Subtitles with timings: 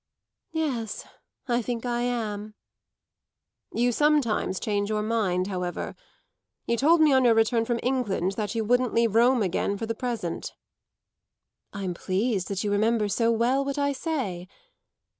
[0.51, 1.05] "Yes,
[1.47, 2.55] I think I am."
[3.71, 5.95] "You sometimes change your mind, however.
[6.65, 9.85] You told me on your return from England that you wouldn't leave Rome again for
[9.85, 10.53] the present."
[11.71, 14.47] "I'm pleased that you remember so well what I say.